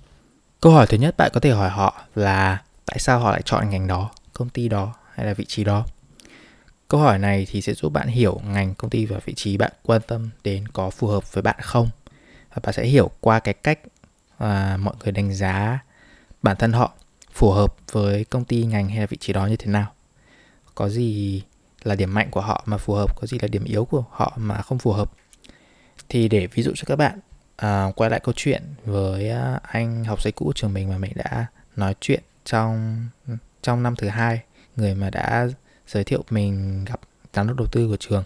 [0.61, 3.71] Câu hỏi thứ nhất bạn có thể hỏi họ là tại sao họ lại chọn
[3.71, 5.87] ngành đó, công ty đó hay là vị trí đó?
[6.95, 9.73] Câu hỏi này thì sẽ giúp bạn hiểu ngành công ty và vị trí bạn
[9.83, 11.89] quan tâm đến có phù hợp với bạn không.
[12.55, 13.79] Và bạn sẽ hiểu qua cái cách
[14.39, 15.79] mà mọi người đánh giá
[16.43, 16.93] bản thân họ
[17.33, 19.93] phù hợp với công ty ngành hay là vị trí đó như thế nào.
[20.75, 21.43] Có gì
[21.83, 24.33] là điểm mạnh của họ mà phù hợp có gì là điểm yếu của họ
[24.37, 25.13] mà không phù hợp.
[26.09, 27.19] Thì để ví dụ cho các bạn
[27.57, 31.13] à, quay lại câu chuyện với à, anh học sinh cũ trường mình mà mình
[31.15, 33.07] đã nói chuyện trong
[33.63, 34.41] trong năm thứ hai
[34.77, 35.49] người mà đã
[35.89, 37.01] giới thiệu mình gặp
[37.35, 38.25] giám đốc đầu tư của trường.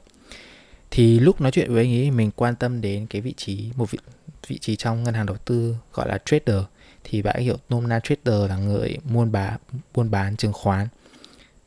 [0.90, 3.90] Thì lúc nói chuyện với anh ấy, mình quan tâm đến cái vị trí, một
[3.90, 3.98] vị
[4.46, 6.64] vị trí trong ngân hàng đầu tư gọi là trader.
[7.04, 9.58] Thì bạn hiểu nôm na trader là người buôn bán
[9.94, 10.88] buôn bán chứng khoán.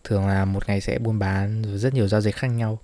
[0.03, 2.79] Thường là một ngày sẽ buôn bán rất nhiều giao dịch khác nhau,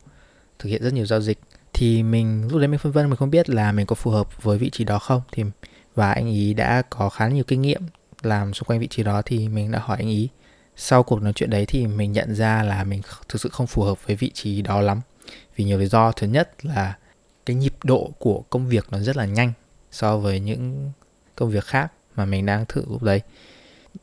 [0.59, 1.39] thực hiện rất nhiều giao dịch.
[1.73, 4.43] Thì mình, lúc đấy mình phân vân, mình không biết là mình có phù hợp
[4.43, 5.21] với vị trí đó không.
[5.31, 5.43] Thì
[5.95, 7.81] và anh ý đã có khá nhiều kinh nghiệm
[8.21, 10.29] làm xung quanh vị trí đó, thì mình đã hỏi anh ý
[10.79, 13.83] sau cuộc nói chuyện đấy thì mình nhận ra là mình thực sự không phù
[13.83, 15.01] hợp với vị trí đó lắm.
[15.55, 16.11] Vì nhiều lý do.
[16.11, 16.97] Thứ nhất là
[17.45, 19.53] cái nhịp độ của công việc nó rất là nhanh
[19.91, 20.91] so với những
[21.35, 23.21] công việc khác mà mình đang thử lúc đấy.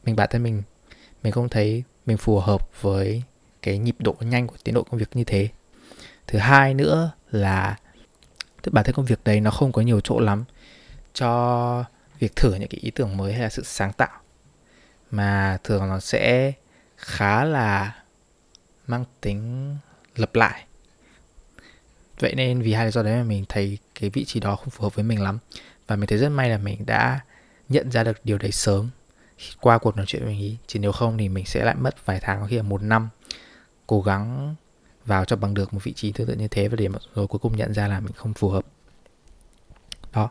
[0.05, 0.63] Mình, bản thân mình
[1.23, 3.23] mình không thấy mình phù hợp với
[3.63, 5.49] cái nhịp độ nhanh của tiến độ công việc như thế.
[6.27, 7.79] Thứ hai nữa là
[8.73, 10.45] bản thân công việc đấy nó không có nhiều chỗ lắm
[11.15, 11.85] cho
[12.19, 14.21] việc thử những cái ý tưởng mới hay là sự sáng tạo.
[15.11, 16.53] Mà thường nó sẽ
[17.05, 18.03] khá là
[18.87, 19.77] mang tính
[20.17, 20.65] lập lại.
[22.19, 24.71] Vậy nên vì hai lý do đấy mà mình thấy cái vị trí đó không
[24.71, 25.39] phù hợp với mình lắm.
[25.87, 27.21] Và mình thấy rất may là mình đã
[27.69, 28.91] nhận ra được điều đấy sớm.
[29.61, 32.07] Qua cuộc nói chuyện với mình ý, chứ nếu không thì mình sẽ lại mất
[32.07, 33.09] vài tháng, có khi là một năm,
[33.87, 34.55] cố gắng
[35.05, 37.39] vào cho bằng được một vị trí tương tự như thế và để rồi cuối
[37.39, 38.65] cùng nhận ra là mình không phù hợp.
[40.13, 40.31] Đó.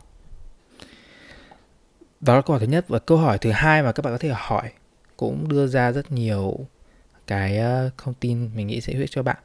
[2.20, 4.18] Đó là câu hỏi thứ nhất và câu hỏi thứ hai mà các bạn có
[4.18, 4.72] thể hỏi
[5.16, 6.58] cũng đưa ra rất nhiều
[7.26, 9.36] cái ờ, thông tin mình nghĩ sẽ hữu ích cho bạn.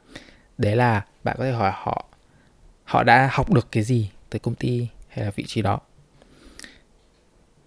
[0.58, 2.06] Đấy là bạn có thể hỏi họ
[2.84, 5.80] họ đã học được cái gì từ công ty hay là vị trí đó.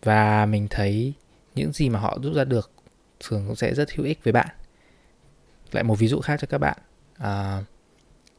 [0.03, 1.13] Và mình thấy
[1.55, 2.71] những gì mà họ rút ra được
[3.19, 4.47] thường cũng sẽ rất hữu ích với bạn.
[5.71, 6.77] Lại một ví dụ khác cho các bạn
[7.17, 7.63] à,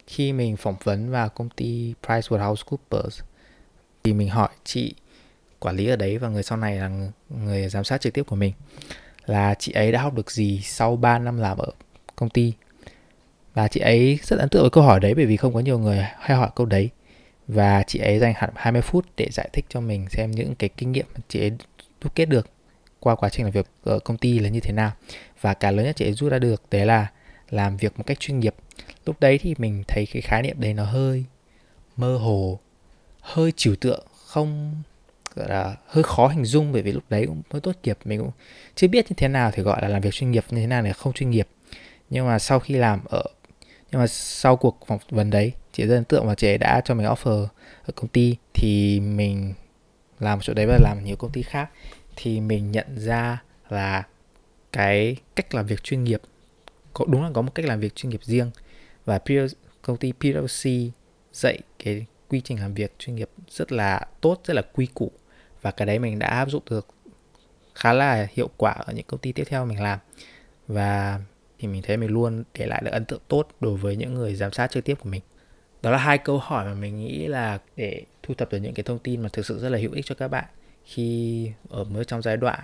[0.07, 3.23] khi mình phỏng vấn vào công ty PricewaterhouseCoopers
[4.05, 4.95] thì mình hỏi chị
[5.59, 6.91] quản lý ở đấy và người sau này là
[7.29, 8.53] người giám sát trực tiếp của mình
[9.27, 11.67] là chị ấy đã học được gì sau 3 năm làm ở
[12.17, 12.53] công ty.
[13.55, 15.79] Và chị ấy rất ấn tượng với câu hỏi đấy bởi vì không có nhiều
[15.79, 16.91] người hay hỏi câu đấy.
[17.49, 20.71] Và chị ấy dành hẳn 20 phút để giải thích cho mình xem những cái
[20.77, 21.53] kinh nghiệm chị ấy
[22.01, 22.47] đúc kết được
[23.01, 24.93] qua quá trình làm việc ở công ty là như thế nào.
[25.41, 27.07] Và cái lớn nhất chị ấy rút ra được đấy là
[27.51, 28.55] làm việc một cách chuyên nghiệp.
[29.07, 31.25] Lúc đấy thì mình thấy cái khái niệm đấy nó hơi
[31.97, 32.59] mơ hồ,
[33.21, 34.83] hơi trừu tượng, không
[35.35, 38.21] gọi là hơi khó hình dung bởi vì lúc đấy cũng mới tốt nghiệp, mình
[38.21, 38.31] cũng
[38.75, 40.83] chưa biết như thế nào thì gọi là làm việc chuyên nghiệp như thế nào
[40.83, 41.49] để không chuyên nghiệp.
[42.11, 43.23] Nhưng mà sau khi làm ở,
[43.91, 46.95] nhưng mà sau cuộc phỏng vấn đấy, chị rất ấn tượng và chị đã cho
[46.95, 47.47] mình offer
[47.87, 49.55] ở công ty thì mình
[50.21, 51.71] làm chỗ đấy và làm ở nhiều công ty khác
[52.17, 54.07] thì mình nhận ra là
[54.73, 56.23] cái cách làm việc chuyên nghiệp,
[56.93, 58.51] có đúng là có một cách làm việc chuyên nghiệp riêng
[59.05, 59.21] và
[59.83, 60.91] công ty PwC
[61.33, 65.13] dạy cái quy trình làm việc chuyên nghiệp rất là tốt, rất là quy củ
[65.65, 66.87] và cái đấy mình đã áp dụng được
[67.75, 69.99] khá là hiệu quả ở những công ty tiếp theo mình làm.
[70.69, 71.21] Và
[71.59, 74.35] thì mình thấy mình luôn để lại được ấn tượng tốt đối với những người
[74.35, 75.23] giám sát trực tiếp của mình.
[75.83, 78.85] Đó là hai câu hỏi mà mình nghĩ là để thu thập được những cái
[78.85, 80.45] thông tin mà thực sự rất là hữu ích cho các bạn
[80.85, 82.61] khi ở mới trong giai đoạn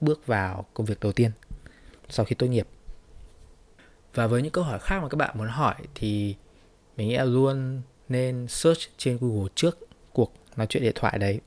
[0.00, 1.30] bước vào công việc đầu tiên
[2.08, 2.66] sau khi tốt nghiệp.
[4.14, 6.36] Và với những câu hỏi khác mà các bạn muốn hỏi thì
[6.96, 9.78] mình nghĩ là luôn nên search trên Google trước
[10.12, 11.40] cuộc nói chuyện điện thoại đấy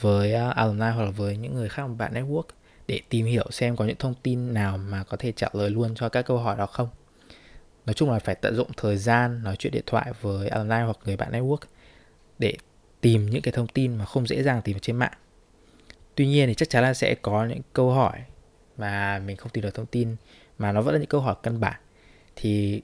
[0.00, 2.42] với à, alumni hoặc là với những người khác mà bạn network
[2.86, 5.94] để tìm hiểu xem có những thông tin nào mà có thể trả lời luôn
[5.94, 6.88] cho các câu hỏi đó không.
[7.86, 10.96] Nói chung là phải tận dụng thời gian nói chuyện điện thoại với alumni hoặc
[11.04, 11.66] người bạn network
[12.38, 12.54] để
[13.00, 15.12] tìm những cái thông tin mà không dễ dàng tìm trên mạng.
[16.14, 18.18] Tuy nhiên thì chắc chắn là sẽ có những câu hỏi
[18.76, 20.16] mà mình không tìm được thông tin
[20.58, 21.80] mà nó vẫn là những câu hỏi căn bản.
[22.36, 22.82] Thì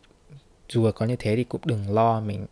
[0.69, 2.47] dù có như thế thì cũng đừng lo mình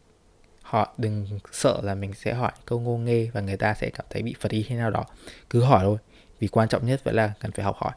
[0.75, 4.07] họ đừng sợ là mình sẽ hỏi câu ngô nghê và người ta sẽ cảm
[4.11, 5.05] thấy bị phật ý thế nào đó.
[5.51, 5.99] Cứ hỏi thôi
[6.39, 7.93] vì quan trọng nhất vẫn là cần phải học hỏi.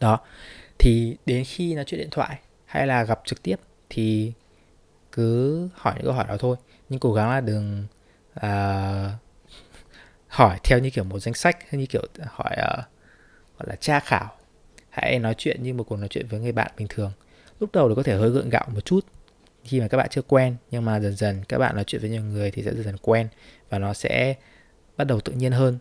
[0.00, 0.20] Đó
[0.78, 3.56] thì đến khi nói chuyện điện thoại hay là gặp trực tiếp
[3.90, 4.32] thì
[5.12, 6.56] cứ hỏi những câu hỏi đó thôi.
[6.88, 7.86] Nhưng cố gắng là đừng
[8.36, 8.42] uh,
[10.28, 12.84] hỏi theo như kiểu một danh sách hay như kiểu hỏi uh,
[13.58, 14.36] gọi là tra khảo.
[14.90, 17.12] Hãy nói chuyện như một cuộc nói chuyện với người bạn bình thường.
[17.60, 19.06] Lúc đầu thì có thể hơi gượng gạo một chút
[19.64, 22.10] khi mà các bạn chưa quen, nhưng mà dần dần các bạn nói chuyện với
[22.10, 23.28] nhiều người thì sẽ dần dần quen
[23.68, 24.34] và nó sẽ
[24.96, 25.78] bắt đầu tự nhiên hơn.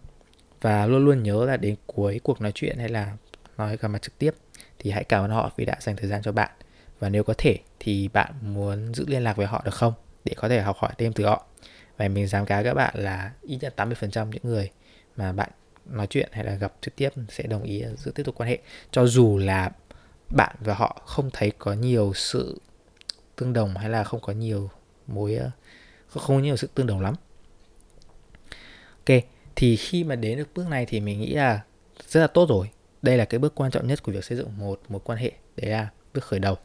[0.62, 3.18] Và luôn luôn nhớ là đến cuối cuộc nói chuyện hay là
[3.58, 4.32] nói gặp mặt trực tiếp
[4.80, 6.52] thì hãy cảm ơn họ vì đã dành thời gian cho bạn.
[7.00, 9.94] Và nếu có thể thì bạn muốn giữ liên lạc với họ được không?
[10.26, 11.46] Để có thể học hỏi thêm từ họ.
[11.98, 14.72] Và mình dám cá các bạn là ít nhất 80% những người
[15.18, 15.50] mà bạn
[15.86, 18.58] nói chuyện hay là gặp trực tiếp sẽ đồng ý giữ tiếp tục quan hệ.
[18.92, 19.72] Cho dù là
[20.30, 22.62] bạn và họ không thấy có nhiều sự
[23.36, 24.70] tương đồng hay là không có nhiều
[25.08, 25.52] mối ờ,
[26.10, 27.16] không có nhiều sự tương đồng lắm.
[29.08, 29.24] Ok,
[29.56, 31.62] thì khi mà đến được bước này thì mình nghĩ là
[32.08, 32.70] rất là tốt rồi.
[33.02, 35.32] Đây là cái bước quan trọng nhất của việc xây dựng một mối quan hệ.
[35.56, 36.58] Đấy là bước khởi đầu.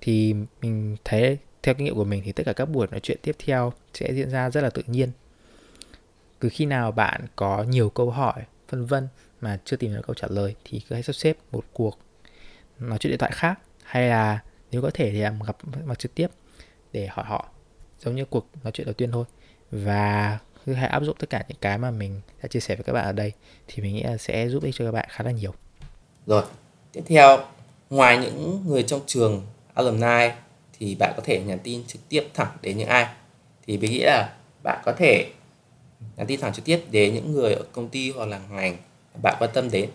[0.00, 3.18] Thì mình thấy theo kinh nghiệm của mình thì tất cả các buổi nói chuyện
[3.22, 5.10] tiếp theo sẽ diễn ra rất là tự nhiên.
[6.38, 9.08] Từ khi nào bạn có nhiều câu hỏi, vân vân
[9.40, 11.98] mà chưa tìm được câu trả lời thì cứ hãy sắp xếp một cuộc
[12.78, 16.14] nói chuyện điện thoại khác hay là nếu có thể thì em gặp mặt trực
[16.14, 16.28] tiếp
[16.92, 17.48] để hỏi họ,
[17.98, 19.24] giống như cuộc nói chuyện đầu tiên thôi.
[19.70, 22.84] Và cứ hãy áp dụng tất cả những cái mà mình đã chia sẻ với
[22.84, 23.32] các bạn ở đây
[23.66, 25.54] thì mình nghĩ là sẽ giúp ích cho các bạn khá là nhiều.
[26.26, 26.44] Rồi,
[26.92, 27.38] tiếp theo,
[27.90, 30.30] ngoài những người trong trường alumni
[30.78, 33.06] thì bạn có thể nhắn tin trực tiếp thẳng đến những ai?
[33.66, 35.30] Thì mình nghĩ là bạn có thể
[36.16, 38.76] nhắn tin thẳng trực tiếp đến những người ở công ty hoặc là ngành
[39.22, 39.90] bạn quan tâm đến.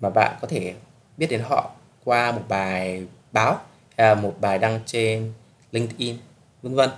[0.00, 0.74] Mà bạn có thể
[1.16, 1.70] biết đến họ
[2.04, 3.60] qua một bài báo
[3.98, 5.32] hay là một bài đăng trên
[5.72, 6.16] LinkedIn
[6.62, 6.90] vân vân.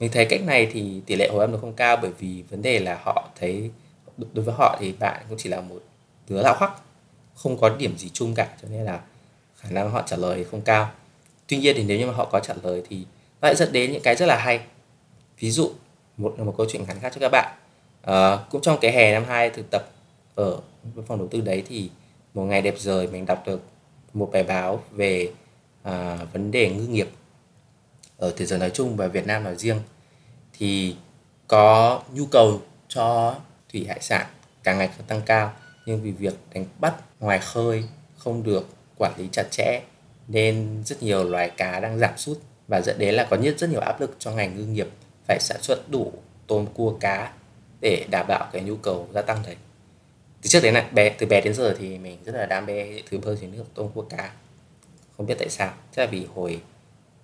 [0.00, 2.62] Mình thấy cách này thì tỷ lệ hồi âm nó không cao bởi vì vấn
[2.62, 3.70] đề là họ thấy
[4.18, 5.78] đối với họ thì bạn cũng chỉ là một
[6.28, 6.72] đứa lạo hoắc
[7.34, 9.00] không có điểm gì chung cả cho nên là
[9.56, 10.90] khả năng họ trả lời không cao.
[11.46, 12.96] Tuy nhiên thì nếu như mà họ có trả lời thì
[13.40, 14.60] nó lại dẫn đến những cái rất là hay.
[15.38, 15.70] Ví dụ
[16.16, 17.56] một một câu chuyện ngắn khác cho các bạn.
[18.02, 19.88] À, cũng trong cái hè năm hai thực tập
[20.34, 20.60] ở
[21.06, 21.90] phòng đầu tư đấy thì
[22.34, 23.60] một ngày đẹp trời mình đọc được
[24.14, 25.32] một bài báo về
[25.82, 27.08] à, vấn đề ngư nghiệp
[28.16, 29.80] ở thế giới nói chung và Việt Nam nói riêng
[30.58, 30.96] thì
[31.48, 33.36] có nhu cầu cho
[33.72, 34.26] thủy hải sản
[34.62, 35.52] càng ngày càng tăng cao
[35.86, 37.84] nhưng vì việc đánh bắt ngoài khơi
[38.18, 39.82] không được quản lý chặt chẽ
[40.28, 42.38] nên rất nhiều loài cá đang giảm sút
[42.68, 44.88] và dẫn đến là có nhất rất nhiều áp lực cho ngành ngư nghiệp
[45.26, 46.12] phải sản xuất đủ
[46.46, 47.32] tôm cua cá
[47.80, 49.56] để đảm bảo cái nhu cầu gia tăng đấy.
[50.42, 53.02] Từ trước đến nay bé từ bé đến giờ thì mình rất là đam mê
[53.10, 54.32] thứ bơi dưới nước tôm cua cá
[55.20, 55.72] không biết tại sao.
[55.96, 56.60] Chắc là vì hồi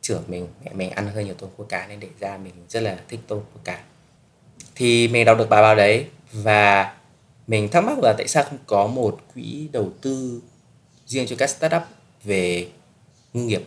[0.01, 2.83] trưởng mình mẹ mình ăn hơi nhiều tôm cua cá nên để ra mình rất
[2.83, 3.83] là thích tôm cua cá.
[4.75, 6.95] Thì mình đọc được bài báo đấy và
[7.47, 10.43] mình thắc mắc là tại sao không có một quỹ đầu tư
[11.07, 11.83] riêng cho các startup
[12.25, 12.69] về
[13.33, 13.63] ngư nghiệp?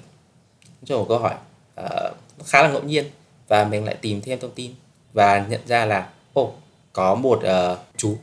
[0.85, 1.35] Cho một câu hỏi
[1.81, 3.05] uh, khá là ngẫu nhiên
[3.47, 4.71] và mình lại tìm thêm thông tin
[5.13, 6.53] và nhận ra là ô oh,
[6.93, 8.17] có một uh, chú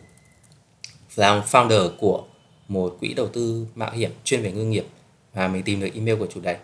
[1.17, 2.25] làm founder của
[2.69, 4.87] một quỹ đầu tư mạo hiểm chuyên về ngư nghiệp
[5.37, 6.57] và mình tìm được email của chú đấy.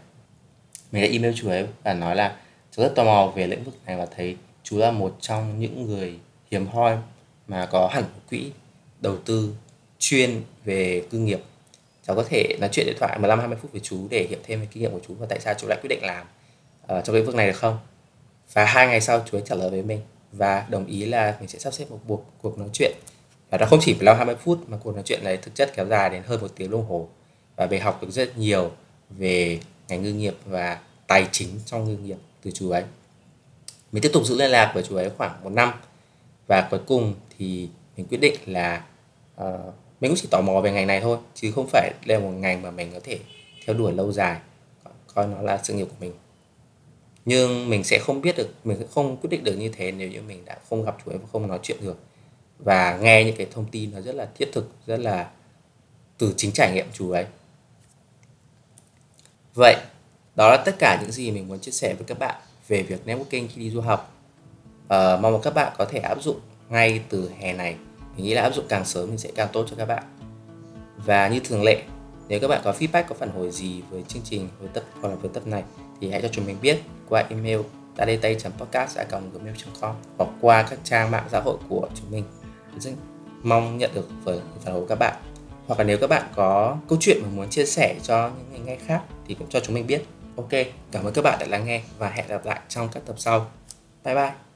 [0.93, 2.37] Mình đã email chú ấy và nói là
[2.77, 5.87] cháu rất tò mò về lĩnh vực này và thấy chú là một trong những
[5.87, 6.19] người
[6.51, 6.99] hiếm hoi
[7.49, 8.51] mà có hẳn một quỹ
[9.01, 9.55] đầu tư
[9.99, 11.41] chuyên về cư nghiệp.
[12.07, 14.61] Cháu có thể nói chuyện điện thoại 15 20 phút với chú để hiểu thêm
[14.61, 16.27] về kinh nghiệm của chú và tại sao chú lại quyết định làm
[16.99, 17.79] uh, trong lĩnh vực này được không?
[18.53, 20.01] Và hai ngày sau chú ấy trả lời với mình
[20.33, 22.93] và đồng ý là mình sẽ sắp xếp một cuộc cuộc nói chuyện.
[23.51, 25.87] Và nó không chỉ 15 20 phút mà cuộc nói chuyện này thực chất kéo
[25.87, 27.09] dài đến hơn một tiếng đồng hồ
[27.63, 28.71] và mình học được rất nhiều
[29.11, 32.85] về ngành ngư nghiệp và tài chính trong ngư nghiệp từ chú ấy.
[33.93, 35.73] Mình tiếp tục giữ liên lạc với chú ấy khoảng một năm.
[36.47, 38.85] Và cuối cùng thì mình quyết định là
[39.41, 39.45] uh,
[40.01, 42.63] mình cũng chỉ tò mò về ngành này thôi chứ không phải là một ngành
[42.63, 43.19] mà mình có thể
[43.67, 44.41] theo đuổi lâu dài.
[45.15, 46.13] Coi nó là sự nghiệp của mình.
[47.25, 50.09] Nhưng mình sẽ không biết được mình sẽ không quyết định được như thế nếu
[50.09, 51.97] như mình đã không gặp chú ấy và không nói chuyện được.
[52.59, 55.31] Và nghe những cái thông tin nó rất là thiết thực rất là
[56.19, 57.27] từ chính trải nghiệm chú ấy
[59.55, 59.77] vậy
[60.37, 62.35] đó là tất cả những gì mình muốn chia sẻ với các bạn
[62.69, 64.15] về việc networking khi đi du học.
[64.89, 67.77] À, mong các bạn có thể áp dụng ngay từ hè này.
[68.17, 70.03] Mình nghĩ là áp dụng càng sớm thì sẽ càng tốt cho các bạn.
[70.97, 71.83] Và như thường lệ
[72.29, 75.09] nếu các bạn có feedback có phản hồi gì với chương trình với tập hoặc
[75.09, 75.63] là với tập này
[76.01, 77.61] thì hãy cho chúng mình biết qua email
[77.97, 82.25] tadetay.podcast.gmail.com hoặc qua các trang mạng xã hội của chúng mình.
[82.79, 82.91] Rất
[83.43, 85.17] mong nhận được phản hồi của các bạn.
[85.67, 88.61] Hoặc là nếu các bạn có câu chuyện mà muốn chia sẻ cho những người
[88.61, 90.03] nghe khác thì cũng cho chúng mình biết.
[90.37, 90.51] Ok,
[90.93, 93.51] cảm ơn các bạn đã lắng nghe và hẹn gặp lại trong các tập sau.
[94.05, 94.52] Bye bye.